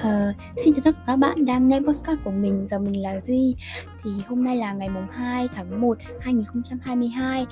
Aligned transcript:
Uh, 0.00 0.36
xin 0.56 0.74
chào 0.74 0.82
tất 0.84 0.96
cả 0.96 1.02
các 1.06 1.16
bạn 1.16 1.44
đang 1.44 1.68
nghe 1.68 1.80
podcast 1.80 2.18
của 2.24 2.30
mình 2.30 2.68
và 2.70 2.78
mình 2.78 3.02
là 3.02 3.20
Duy. 3.20 3.56
Thì 4.02 4.10
hôm 4.28 4.44
nay 4.44 4.56
là 4.56 4.72
ngày 4.72 4.88
mùng 4.88 5.06
2 5.10 5.48
tháng 5.54 5.80
1 5.80 5.98
2022 6.20 7.46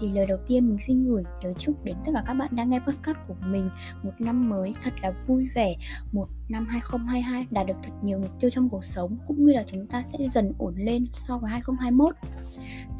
Thì 0.00 0.10
lời 0.12 0.26
đầu 0.26 0.38
tiên 0.46 0.68
mình 0.68 0.78
xin 0.86 1.04
gửi 1.04 1.22
lời 1.42 1.54
chúc 1.58 1.84
đến 1.84 1.96
tất 2.04 2.12
cả 2.14 2.22
các 2.26 2.34
bạn 2.34 2.48
đang 2.52 2.70
nghe 2.70 2.78
podcast 2.78 3.16
của 3.28 3.34
mình. 3.46 3.70
Một 4.02 4.10
năm 4.18 4.48
mới 4.48 4.74
thật 4.82 4.92
là 5.02 5.12
vui 5.26 5.48
vẻ. 5.54 5.76
Một 6.12 6.26
năm 6.48 6.66
2022 6.68 7.46
đạt 7.50 7.66
được 7.66 7.76
thật 7.82 7.92
nhiều 8.02 8.18
mục 8.18 8.40
tiêu 8.40 8.50
trong 8.50 8.68
cuộc 8.68 8.84
sống 8.84 9.18
Cũng 9.26 9.46
như 9.46 9.52
là 9.52 9.64
chúng 9.66 9.86
ta 9.86 10.02
sẽ 10.02 10.28
dần 10.28 10.52
ổn 10.58 10.74
lên 10.76 11.06
so 11.12 11.38
với 11.38 11.50
2021 11.50 12.14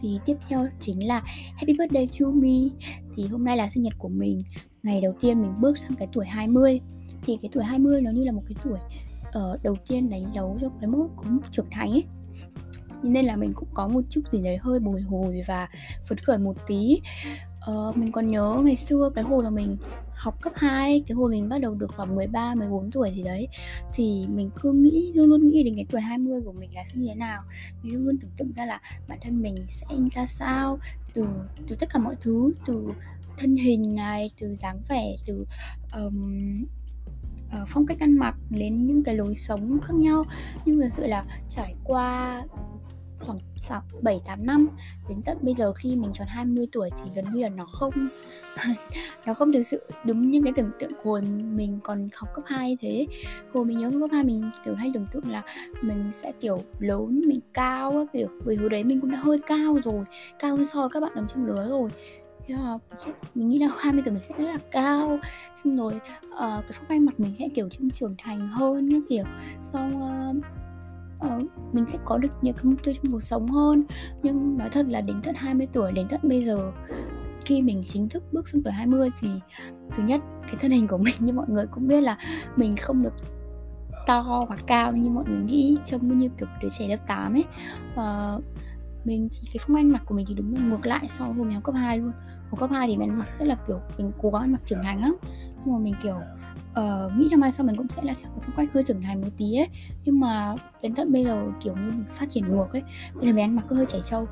Thì 0.01 0.19
tiếp 0.27 0.37
theo 0.49 0.69
chính 0.81 1.07
là 1.07 1.23
Happy 1.57 1.73
birthday 1.79 2.09
to 2.21 2.27
me. 2.27 2.89
Thì 3.17 3.27
hôm 3.27 3.45
nay 3.45 3.57
là 3.57 3.69
sinh 3.69 3.83
nhật 3.83 3.95
của 3.99 4.09
mình. 4.09 4.43
Ngày 4.83 5.01
đầu 5.01 5.15
tiên 5.21 5.43
mình 5.43 5.61
bước 5.61 5.79
sang 5.79 5.95
cái 5.95 6.09
tuổi 6.13 6.27
20 6.27 6.81
thì 7.25 7.39
cái 7.43 7.49
tuổi 7.53 7.65
20 7.65 8.01
nó 8.01 8.11
như 8.11 8.25
là 8.25 8.33
một 8.33 8.43
cái 8.49 8.57
tuổi 8.65 8.79
uh, 9.29 9.63
đầu 9.63 9.77
tiên 9.89 10.11
đánh 10.11 10.25
dấu 10.35 10.59
cho 10.61 10.69
cái 10.81 10.91
mốc 10.91 11.11
cũng 11.17 11.41
trưởng 11.51 11.71
thành 11.71 11.91
ấy. 11.91 12.05
Nên 13.03 13.25
là 13.25 13.37
mình 13.37 13.53
cũng 13.55 13.69
có 13.75 13.89
một 13.89 14.01
chút 14.11 14.21
gì 14.33 14.43
đấy 14.43 14.57
hơi 14.57 14.81
bồi 14.81 15.01
hồi 15.01 15.43
và 15.47 15.69
phấn 16.07 16.19
khởi 16.19 16.39
một 16.39 16.57
tí. 16.67 17.01
Uh, 17.71 17.97
mình 17.97 18.13
còn 18.13 18.29
nhớ 18.29 18.61
ngày 18.65 18.77
xưa 18.77 19.11
cái 19.15 19.25
hồi 19.25 19.45
mà 19.45 19.51
mình 19.51 19.77
học 20.15 20.43
cấp 20.43 20.53
2 20.57 21.05
cái 21.07 21.15
hồi 21.15 21.31
mình 21.31 21.49
bắt 21.49 21.59
đầu 21.59 21.75
được 21.75 21.87
khoảng 21.97 22.15
13 22.15 22.55
14 22.55 22.91
tuổi 22.91 23.11
gì 23.11 23.23
đấy 23.23 23.49
thì 23.95 24.27
mình 24.29 24.51
cứ 24.63 24.73
nghĩ 24.73 25.13
luôn 25.15 25.27
luôn 25.27 25.47
nghĩ 25.47 25.63
đến 25.63 25.77
cái 25.77 25.87
tuổi 25.91 26.01
20 26.01 26.41
của 26.45 26.53
mình 26.53 26.75
là 26.75 26.85
sẽ 26.87 26.93
như 26.95 27.09
thế 27.09 27.15
nào. 27.15 27.43
Mình 27.83 27.95
luôn 27.95 28.05
luôn 28.05 28.19
tưởng 28.19 28.31
tượng 28.37 28.53
ra 28.53 28.67
là 28.67 28.81
bản 29.09 29.19
thân 29.23 29.43
mình 29.43 29.55
sẽ 29.69 29.87
ra 30.15 30.27
sao 30.27 30.79
từ 31.15 31.27
từ 31.69 31.77
tất 31.77 31.89
cả 31.93 31.99
mọi 31.99 32.17
thứ 32.21 32.53
từ 32.67 32.93
thân 33.39 33.57
hình 33.57 33.95
này 33.95 34.31
từ 34.41 34.55
dáng 34.55 34.81
vẻ 34.89 35.17
từ 35.27 35.47
um, 35.95 36.65
uh, 37.63 37.69
phong 37.69 37.87
cách 37.87 38.01
ăn 38.01 38.19
mặc 38.19 38.35
đến 38.51 38.87
những 38.87 39.05
cái 39.05 39.15
lối 39.15 39.35
sống 39.35 39.79
khác 39.81 39.95
nhau. 39.95 40.23
Nhưng 40.65 40.81
thực 40.81 40.93
sự 40.93 41.07
là 41.07 41.25
trải 41.49 41.75
qua 41.85 42.43
khoảng 43.21 43.39
7 44.03 44.21
8 44.27 44.47
năm 44.47 44.69
đến 45.09 45.23
tận 45.23 45.39
bây 45.43 45.55
giờ 45.55 45.73
khi 45.73 45.97
mình 45.97 46.13
tròn 46.13 46.29
20 46.31 46.67
tuổi 46.73 46.91
thì 46.91 47.11
gần 47.15 47.25
như 47.33 47.43
là 47.43 47.49
nó 47.49 47.67
không 47.67 48.09
nó 49.27 49.35
không 49.35 49.53
thực 49.53 49.63
sự 49.63 49.87
đúng 50.05 50.31
như 50.31 50.43
cái 50.45 50.53
tưởng 50.57 50.71
tượng 50.79 50.91
hồi 51.05 51.23
mình 51.53 51.79
còn 51.83 52.09
học 52.15 52.29
cấp 52.35 52.45
2 52.47 52.77
thế. 52.81 53.07
Hồi 53.53 53.65
mình 53.65 53.79
nhớ 53.79 53.91
cấp 54.01 54.11
2 54.13 54.25
mình 54.25 54.51
kiểu 54.65 54.75
hay 54.75 54.91
tưởng 54.95 55.07
tượng 55.13 55.31
là 55.31 55.43
mình 55.83 56.11
sẽ 56.13 56.33
kiểu 56.41 56.63
lớn 56.79 57.21
mình 57.27 57.41
cao 57.53 58.07
kiểu 58.13 58.29
bởi 58.45 58.57
hồi 58.57 58.69
đấy 58.69 58.85
mình 58.85 59.01
cũng 59.01 59.11
đã 59.11 59.19
hơi 59.19 59.41
cao 59.47 59.79
rồi 59.85 60.05
cao 60.39 60.57
hơn 60.57 60.65
so 60.65 60.81
với 60.81 60.89
các 60.93 61.01
bạn 61.01 61.13
đồng 61.15 61.27
trang 61.29 61.47
lứa 61.47 61.67
rồi 61.71 61.91
thế 62.49 62.55
là 62.55 62.79
mình 63.35 63.49
nghĩ 63.49 63.59
là 63.59 63.69
20 63.79 64.03
tuổi 64.05 64.15
mình 64.15 64.23
sẽ 64.29 64.35
rất 64.39 64.45
là 64.45 64.59
cao. 64.71 65.19
Xong 65.65 65.77
rồi 65.77 65.95
uh, 65.95 66.39
cái 66.39 66.71
phong 66.73 66.87
cách 66.89 67.01
mặt 67.01 67.21
mình 67.21 67.35
sẽ 67.39 67.49
kiểu 67.55 67.69
trông 67.69 67.91
trưởng 67.91 68.15
thành 68.19 68.49
hơn 68.49 68.91
các 68.91 69.03
kiểu. 69.09 69.25
Xong 69.73 70.03
uh, 70.03 70.37
uh, 71.27 71.75
mình 71.75 71.85
sẽ 71.93 71.99
có 72.05 72.19
được 72.19 72.29
nhiều 72.43 72.55
cái 72.55 72.65
mục 72.65 72.83
tiêu 72.85 72.95
trong 72.95 73.13
cuộc 73.13 73.23
sống 73.23 73.49
hơn. 73.49 73.85
Nhưng 74.23 74.59
nói 74.59 74.69
thật 74.71 74.87
là 74.89 75.01
đến 75.01 75.17
tận 75.23 75.35
20 75.39 75.69
tuổi 75.73 75.93
đến 75.93 76.07
tận 76.11 76.21
bây 76.23 76.45
giờ 76.45 76.73
khi 77.45 77.63
mình 77.63 77.85
chính 77.87 78.09
thức 78.09 78.23
bước 78.33 78.49
sang 78.49 78.63
tuổi 78.63 78.73
20 78.73 79.11
thì 79.21 79.29
thứ 79.97 80.03
nhất 80.03 80.21
cái 80.47 80.55
thân 80.61 80.71
hình 80.71 80.87
của 80.87 80.99
mình 80.99 81.15
như 81.19 81.33
mọi 81.33 81.47
người 81.49 81.67
cũng 81.67 81.89
biết 81.89 82.01
là 82.01 82.19
mình 82.57 82.77
không 82.77 83.03
được 83.03 83.15
to 84.07 84.47
và 84.49 84.57
cao 84.67 84.93
như 84.93 85.11
mọi 85.11 85.25
người 85.29 85.41
nghĩ 85.41 85.77
trông 85.85 86.19
như 86.19 86.29
kiểu 86.39 86.49
đứa 86.63 86.69
trẻ 86.79 86.89
lớp 86.89 87.07
8 87.07 87.35
ấy. 87.35 87.45
Uh, 87.93 88.45
mình 89.05 89.29
thì 89.33 89.49
cái 89.53 89.65
phong 89.67 89.77
cách 89.77 89.85
mặc 89.85 90.03
của 90.07 90.15
mình 90.15 90.27
thì 90.29 90.35
đúng 90.35 90.55
là 90.55 90.61
ngược 90.61 90.87
lại 90.87 91.09
so 91.09 91.25
với 91.25 91.35
hồi 91.35 91.45
mình 91.45 91.55
học 91.55 91.65
cấp 91.65 91.75
2 91.75 91.99
luôn. 91.99 92.13
Hồi 92.51 92.61
cấp 92.61 92.71
2 92.71 92.89
thì 92.89 92.97
mình 92.97 93.19
mặc 93.19 93.29
rất 93.39 93.45
là 93.45 93.57
kiểu 93.67 93.81
mình 93.99 94.13
cố 94.23 94.31
gắng 94.31 94.53
mặc 94.53 94.61
trưởng 94.65 94.83
thành 94.83 95.01
lắm. 95.01 95.17
Nhưng 95.65 95.75
mà 95.75 95.81
mình 95.81 95.95
kiểu 96.03 96.17
uh, 96.81 97.13
nghĩ 97.17 97.29
là 97.31 97.37
mai 97.37 97.53
sau 97.53 97.67
mình 97.67 97.77
cũng 97.77 97.89
sẽ 97.89 98.03
là 98.03 98.15
theo 98.23 98.31
cái 98.31 98.41
phong 98.47 98.57
cách 98.57 98.69
hơi 98.75 98.85
trưởng 98.85 99.03
thành 99.03 99.21
một 99.21 99.29
tí 99.37 99.57
ấy. 99.57 99.69
Nhưng 100.05 100.21
mà 100.21 100.55
đến 100.83 100.95
tận 100.95 101.13
bây 101.13 101.25
giờ 101.25 101.47
kiểu 101.63 101.75
như 101.75 101.91
mình 101.91 102.05
phát 102.15 102.31
triển 102.31 102.49
ngược 102.49 102.73
ấy 102.73 102.83
bây 103.15 103.27
giờ 103.27 103.33
mình 103.33 103.45
ăn 103.45 103.57
mặc 103.57 103.65
cứ 103.69 103.77
hơi 103.77 103.87
trẻ 103.87 103.99
trâu 104.05 104.27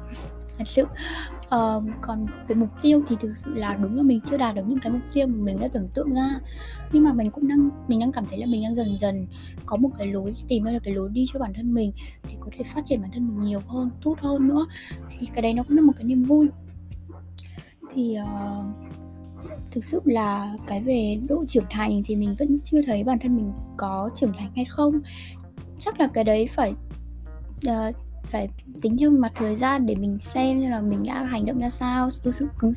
thật 0.64 0.68
sự. 0.68 0.82
Uh, 0.82 1.84
còn 2.00 2.26
về 2.48 2.54
mục 2.54 2.68
tiêu 2.82 3.02
thì 3.08 3.16
thực 3.20 3.36
sự 3.36 3.54
là 3.54 3.76
đúng 3.76 3.96
là 3.96 4.02
mình 4.02 4.20
chưa 4.20 4.36
đạt 4.36 4.54
được 4.54 4.62
những 4.66 4.78
cái 4.80 4.92
mục 4.92 5.02
tiêu 5.12 5.26
mà 5.26 5.44
mình 5.44 5.60
đã 5.60 5.68
tưởng 5.68 5.88
tượng 5.94 6.14
ra. 6.14 6.28
Nhưng 6.92 7.04
mà 7.04 7.12
mình 7.12 7.30
cũng 7.30 7.48
đang 7.48 7.70
mình 7.88 8.00
đang 8.00 8.12
cảm 8.12 8.26
thấy 8.30 8.38
là 8.38 8.46
mình 8.46 8.62
đang 8.62 8.74
dần 8.74 8.98
dần 8.98 9.26
có 9.66 9.76
một 9.76 9.90
cái 9.98 10.06
lối 10.06 10.34
tìm 10.48 10.64
ra 10.64 10.72
được 10.72 10.82
cái 10.82 10.94
lối 10.94 11.10
đi 11.12 11.26
cho 11.32 11.40
bản 11.40 11.52
thân 11.54 11.74
mình 11.74 11.92
để 12.28 12.34
có 12.40 12.50
thể 12.58 12.64
phát 12.64 12.82
triển 12.86 13.00
bản 13.00 13.10
thân 13.14 13.28
mình 13.28 13.48
nhiều 13.48 13.60
hơn 13.66 13.90
tốt 14.04 14.16
hơn 14.20 14.48
nữa. 14.48 14.66
Thì 15.18 15.26
cái 15.34 15.42
đấy 15.42 15.54
nó 15.54 15.62
cũng 15.62 15.76
là 15.76 15.82
một 15.82 15.92
cái 15.96 16.04
niềm 16.04 16.24
vui. 16.24 16.48
Thì 17.94 18.16
uh, 18.22 18.66
thực 19.70 19.84
sự 19.84 20.00
là 20.04 20.56
cái 20.66 20.82
về 20.82 21.18
độ 21.28 21.44
trưởng 21.44 21.64
thành 21.70 22.02
thì 22.06 22.16
mình 22.16 22.34
vẫn 22.38 22.58
chưa 22.64 22.82
thấy 22.86 23.04
bản 23.04 23.18
thân 23.22 23.36
mình 23.36 23.52
có 23.76 24.10
trưởng 24.16 24.32
thành 24.38 24.52
hay 24.56 24.64
không. 24.64 25.00
Chắc 25.78 26.00
là 26.00 26.08
cái 26.14 26.24
đấy 26.24 26.48
phải 26.54 26.72
uh, 27.68 27.96
phải 28.32 28.48
tính 28.82 28.96
theo 28.98 29.10
mặt 29.10 29.32
thời 29.34 29.56
gian 29.56 29.86
để 29.86 29.94
mình 29.94 30.18
xem 30.18 30.60
như 30.60 30.68
là 30.68 30.80
mình 30.80 31.02
đã 31.06 31.22
hành 31.24 31.46
động 31.46 31.60
ra 31.60 31.70
sao 31.70 32.10
ứng 32.22 32.32
xử 32.32 32.48
ứng, 32.60 32.72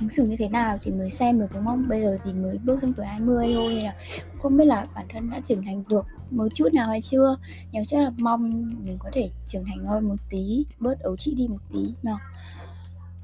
ứng 0.00 0.10
xử 0.10 0.26
như 0.26 0.36
thế 0.38 0.48
nào 0.48 0.78
thì 0.82 0.90
mới 0.90 1.10
xem 1.10 1.40
được 1.40 1.46
đúng 1.54 1.64
không? 1.64 1.88
Bây 1.88 2.02
giờ 2.02 2.18
thì 2.24 2.32
mới 2.32 2.58
bước 2.64 2.78
sang 2.82 2.92
tuổi 2.92 3.06
20 3.06 3.52
thôi 3.54 3.74
hay 3.74 3.84
là 3.84 3.94
không 4.42 4.56
biết 4.56 4.64
là 4.64 4.86
bản 4.94 5.06
thân 5.08 5.30
đã 5.30 5.40
trưởng 5.40 5.64
thành 5.64 5.84
được 5.88 6.06
một 6.30 6.48
chút 6.54 6.72
nào 6.72 6.88
hay 6.88 7.02
chưa. 7.02 7.36
Nếu 7.72 7.84
chắc 7.88 7.98
là 7.98 8.10
mong 8.16 8.74
mình 8.84 8.96
có 8.98 9.10
thể 9.12 9.30
trưởng 9.46 9.64
thành 9.64 9.84
hơn 9.84 10.08
một 10.08 10.16
tí 10.30 10.66
bớt 10.80 11.00
ấu 11.00 11.16
trĩ 11.16 11.34
đi 11.34 11.48
một 11.48 11.60
tí 11.72 11.94
nào 12.02 12.18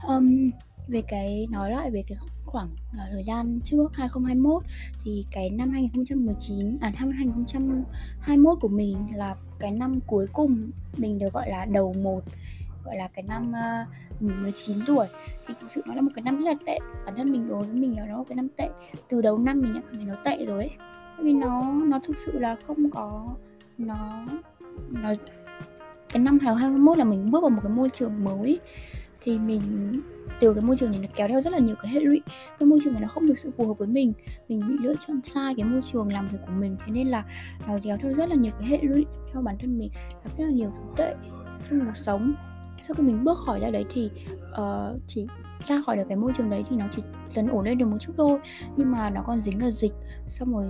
um, 0.07 0.51
về 0.89 1.03
cái 1.09 1.49
nói 1.51 1.71
lại 1.71 1.91
về 1.91 2.03
cái 2.09 2.19
khoảng 2.47 2.69
uh, 2.91 3.01
thời 3.11 3.25
gian 3.25 3.61
trước 3.65 3.89
2021 3.95 4.63
thì 5.05 5.27
cái 5.31 5.51
năm 5.51 5.71
2019 5.71 6.79
à 6.81 6.93
năm 7.01 7.11
2021 7.11 8.59
của 8.61 8.69
mình 8.69 8.97
là 9.15 9.37
cái 9.59 9.71
năm 9.71 10.01
cuối 10.07 10.27
cùng 10.33 10.71
mình 10.97 11.19
được 11.19 11.33
gọi 11.33 11.51
là 11.51 11.65
đầu 11.65 11.93
một 12.03 12.21
gọi 12.85 12.97
là 12.97 13.09
cái 13.15 13.23
năm 13.23 13.53
ờ, 13.53 13.83
uh, 13.83 14.33
19 14.43 14.79
tuổi. 14.87 15.07
Thì 15.47 15.55
thực 15.61 15.71
sự 15.71 15.83
nó 15.87 15.95
là 15.95 16.01
một 16.01 16.11
cái 16.15 16.23
năm 16.23 16.37
rất 16.37 16.45
là 16.45 16.55
tệ 16.67 16.79
bản 17.07 17.15
thân 17.17 17.33
mình 17.33 17.49
đối 17.49 17.65
với 17.65 17.75
mình 17.75 17.97
là 17.99 18.07
nó 18.07 18.17
một 18.17 18.25
cái 18.29 18.37
năm 18.37 18.49
tệ. 18.57 18.69
Từ 19.09 19.23
đầu 19.23 19.39
năm 19.39 19.61
mình 19.61 19.75
đã 19.75 19.81
cảm 19.81 19.95
thấy 19.95 20.05
nó 20.05 20.15
tệ 20.25 20.47
rồi 20.47 20.59
ấy. 20.59 20.71
Tại 21.17 21.25
vì 21.25 21.33
nó 21.33 21.73
nó 21.87 22.01
thực 22.07 22.19
sự 22.19 22.39
là 22.39 22.57
không 22.67 22.91
có 22.91 23.29
nó 23.79 24.25
nó 24.89 25.15
cái 26.09 26.23
năm 26.23 26.39
2021 26.43 26.99
là 26.99 27.05
mình 27.05 27.31
bước 27.31 27.41
vào 27.41 27.51
một 27.51 27.61
cái 27.63 27.73
môi 27.73 27.91
trường 27.91 28.25
mới 28.25 28.59
thì 29.21 29.39
mình 29.39 29.93
từ 30.41 30.55
cái 30.55 30.63
môi 30.63 30.77
trường 30.77 30.91
này 30.91 31.01
nó 31.01 31.09
kéo 31.17 31.29
theo 31.29 31.41
rất 31.41 31.53
là 31.53 31.59
nhiều 31.59 31.77
cái 31.83 31.93
hệ 31.93 32.01
lụy. 32.01 32.21
Cái 32.59 32.67
môi 32.67 32.79
trường 32.85 32.93
này 32.93 33.03
nó 33.03 33.09
không 33.09 33.27
được 33.27 33.39
sự 33.39 33.51
phù 33.57 33.67
hợp 33.67 33.75
với 33.79 33.89
mình. 33.89 34.13
Mình 34.49 34.61
bị 34.69 34.75
lựa 34.81 34.95
chọn 35.07 35.21
sai 35.25 35.55
cái 35.57 35.67
môi 35.67 35.81
trường 35.93 36.13
làm 36.13 36.29
việc 36.29 36.39
của 36.47 36.53
mình. 36.53 36.77
Thế 36.87 36.93
nên 36.93 37.09
là 37.09 37.25
nó 37.67 37.79
kéo 37.83 37.97
theo 38.03 38.15
rất 38.15 38.29
là 38.29 38.37
nhiều 38.37 38.53
cái 38.59 38.69
hệ 38.69 38.79
lụy 38.83 39.07
theo 39.33 39.43
bản 39.43 39.57
thân 39.61 39.79
mình 39.79 39.91
gặp 40.25 40.31
rất 40.39 40.45
là 40.45 40.51
nhiều 40.51 40.71
thứ 40.71 40.95
tệ 40.97 41.15
trong 41.71 41.81
cuộc 41.81 41.97
sống. 41.97 42.35
Sau 42.83 42.95
khi 42.95 43.03
mình 43.03 43.25
bước 43.25 43.39
khỏi 43.39 43.61
ra 43.61 43.71
đấy 43.71 43.85
thì 43.91 44.11
uh, 44.53 45.01
chỉ 45.07 45.27
ra 45.67 45.83
khỏi 45.87 45.97
được 45.97 46.05
cái 46.09 46.17
môi 46.17 46.33
trường 46.39 46.51
đấy 46.51 46.65
thì 46.71 46.77
nó 46.77 46.85
chỉ 46.91 47.03
dần 47.31 47.49
ổn 47.49 47.65
lên 47.65 47.79
được 47.79 47.87
một 47.87 47.99
chút 48.01 48.13
thôi. 48.17 48.39
Nhưng 48.77 48.93
mà 48.93 49.11
nó 49.11 49.23
còn 49.27 49.41
dính 49.41 49.61
ở 49.61 49.71
dịch. 49.71 49.93
Xong 50.29 50.53
rồi 50.53 50.65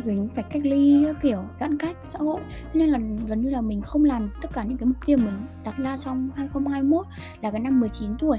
dính 0.00 0.28
phải 0.34 0.44
cách 0.50 0.62
ly, 0.64 1.06
kiểu, 1.22 1.44
giãn 1.60 1.78
cách, 1.78 1.96
xã 2.04 2.18
hội. 2.18 2.40
Nên 2.74 2.88
là 2.88 2.98
gần 3.26 3.42
như 3.42 3.50
là 3.50 3.60
mình 3.60 3.82
không 3.82 4.04
làm 4.04 4.30
tất 4.42 4.48
cả 4.54 4.64
những 4.64 4.78
cái 4.78 4.86
mục 4.86 5.06
tiêu 5.06 5.18
mình 5.18 5.46
đặt 5.64 5.74
ra 5.78 5.96
trong 5.98 6.30
2021 6.36 7.06
là 7.42 7.50
cái 7.50 7.60
năm 7.60 7.80
19 7.80 8.10
tuổi. 8.18 8.38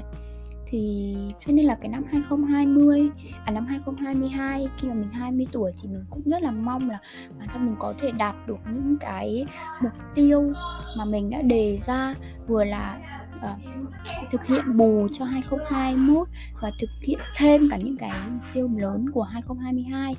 Thì 0.66 1.14
cho 1.46 1.52
nên 1.52 1.66
là 1.66 1.74
cái 1.74 1.88
năm 1.88 2.04
2020 2.12 3.10
à 3.44 3.52
năm 3.52 3.66
2022 3.66 4.68
khi 4.78 4.88
mà 4.88 4.94
mình 4.94 5.08
20 5.12 5.46
tuổi 5.52 5.72
thì 5.82 5.88
mình 5.88 6.04
cũng 6.10 6.22
rất 6.24 6.42
là 6.42 6.50
mong 6.50 6.90
là 6.90 6.98
bản 7.38 7.48
thân 7.52 7.66
mình 7.66 7.74
có 7.78 7.94
thể 8.00 8.12
đạt 8.12 8.34
được 8.46 8.58
những 8.72 8.96
cái 9.00 9.46
mục 9.82 9.92
tiêu 10.14 10.52
mà 10.96 11.04
mình 11.04 11.30
đã 11.30 11.42
đề 11.42 11.78
ra, 11.86 12.14
vừa 12.46 12.64
là 12.64 12.98
uh, 13.44 14.30
thực 14.30 14.46
hiện 14.46 14.76
bù 14.76 15.08
cho 15.12 15.24
2021 15.24 16.28
và 16.62 16.70
thực 16.80 16.90
hiện 17.02 17.18
thêm 17.36 17.68
cả 17.70 17.76
những 17.76 17.96
cái 17.96 18.12
mục 18.30 18.42
tiêu 18.54 18.68
lớn 18.76 19.10
của 19.10 19.22
2022 19.22 20.16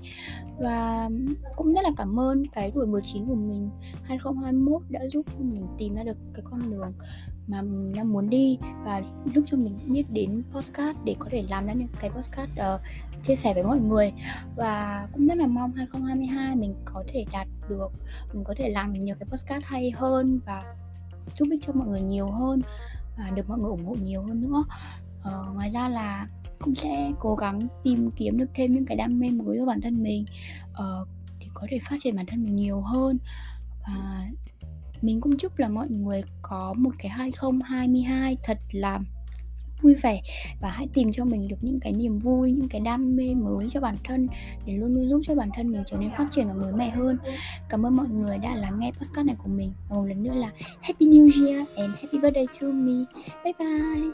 và 0.60 1.10
cũng 1.56 1.74
rất 1.74 1.82
là 1.84 1.92
cảm 1.98 2.20
ơn 2.20 2.44
cái 2.48 2.72
tuổi 2.76 2.88
19 2.88 3.26
của 3.28 3.36
mình. 3.36 3.70
2021 4.04 4.82
đã 4.90 5.00
giúp 5.08 5.26
mình 5.40 5.68
tìm 5.78 5.96
ra 5.96 6.04
được 6.04 6.18
cái 6.34 6.44
con 6.52 6.72
đường 6.72 6.94
mà 7.48 7.62
mình 7.62 7.96
đang 7.96 8.14
muốn 8.14 8.30
đi 8.30 8.58
và 8.86 9.02
giúp 9.36 9.44
cho 9.52 9.58
mình 9.58 9.80
biết 9.88 10.04
đến 10.10 10.44
postcard 10.54 11.00
để 11.04 11.16
có 11.20 11.28
thể 11.32 11.46
làm 11.50 11.66
ra 11.66 11.74
những 11.74 11.88
cái 12.02 12.10
postcard 12.10 12.52
uh, 12.52 12.58
ờ, 12.58 12.80
chia 13.24 13.36
sẻ 13.36 13.54
với 13.54 13.64
mọi 13.64 13.80
người. 13.80 14.14
Và 14.56 15.08
cũng 15.14 15.28
rất 15.28 15.38
là 15.38 15.48
mong 15.48 15.72
2022 15.72 16.56
mình 16.56 16.76
có 16.86 17.04
thể 17.08 17.26
đạt 17.32 17.48
được 17.70 17.88
mình 18.34 18.44
có 18.44 18.54
thể 18.58 18.70
làm 18.70 18.94
được 18.94 19.00
nhiều 19.00 19.16
cái 19.20 19.28
postcard 19.32 19.66
hay 19.66 19.92
hơn 19.92 20.40
và 20.46 20.64
giúp 21.40 21.48
ích 21.52 21.62
cho 21.68 21.74
mọi 21.74 21.88
người 21.88 22.02
nhiều 22.02 22.28
hơn. 22.28 22.62
À, 23.18 23.32
được 23.36 23.50
mọi 23.50 23.60
người 23.60 23.70
ủng 23.70 23.86
hộ 23.86 23.96
nhiều 23.96 24.22
hơn 24.22 24.42
nữa. 24.42 24.64
Ờ, 25.22 25.52
ngoài 25.54 25.70
ra 25.70 25.90
là 25.90 26.28
cũng 26.60 26.76
sẽ 26.76 27.12
cố 27.20 27.36
gắng 27.36 27.60
tìm 27.84 28.12
kiếm 28.16 28.38
được 28.38 28.50
thêm 28.56 28.72
những 28.72 28.86
cái 28.86 28.98
đam 28.98 29.20
mê 29.20 29.30
mới 29.30 29.58
cho 29.60 29.66
bản 29.66 29.82
thân 29.82 30.04
mình 30.04 30.26
uh, 30.72 31.08
để 31.40 31.48
có 31.54 31.68
thể 31.70 31.80
phát 31.90 31.96
triển 32.04 32.16
bản 32.16 32.26
thân 32.26 32.44
mình 32.44 32.56
nhiều 32.56 32.82
hơn. 32.82 33.18
Và 33.88 34.28
mình 35.02 35.22
cũng 35.22 35.38
chúc 35.38 35.58
là 35.58 35.70
mọi 35.70 35.88
người 35.90 36.24
có 36.42 36.74
một 36.78 36.92
cái 36.98 37.10
2022 37.10 38.38
thật 38.44 38.58
là 38.72 39.00
vui 39.86 39.96
vẻ 39.96 40.22
và 40.62 40.70
hãy 40.70 40.88
tìm 40.94 41.14
cho 41.14 41.26
mình 41.26 41.48
được 41.48 41.56
những 41.62 41.80
cái 41.80 41.94
niềm 41.94 42.20
vui, 42.20 42.52
những 42.52 42.70
cái 42.70 42.82
đam 42.82 43.16
mê 43.16 43.34
mới 43.36 43.70
cho 43.72 43.82
bản 43.82 43.98
thân 44.04 44.28
để 44.66 44.74
luôn 44.74 44.96
luôn 44.96 45.10
giúp 45.10 45.22
cho 45.24 45.36
bản 45.36 45.50
thân 45.56 45.72
mình 45.72 45.84
trở 45.86 45.98
nên 45.98 46.10
phát 46.18 46.26
triển 46.32 46.48
và 46.48 46.54
mới 46.54 46.74
mẻ 46.74 46.90
hơn. 46.90 47.18
Cảm 47.70 47.86
ơn 47.86 47.98
mọi 47.98 48.08
người 48.08 48.38
đã 48.38 48.56
lắng 48.56 48.80
nghe 48.80 48.92
podcast 48.92 49.26
này 49.26 49.36
của 49.44 49.50
mình. 49.50 49.74
Và 49.90 49.96
một 49.96 50.06
lần 50.06 50.24
nữa 50.24 50.34
là 50.34 50.52
happy 50.82 51.06
new 51.06 51.46
year 51.46 51.68
and 51.76 51.92
happy 52.02 52.20
birthday 52.20 52.48
to 52.62 52.68
me. 52.68 53.06
Bye 53.44 53.54
bye. 53.60 54.12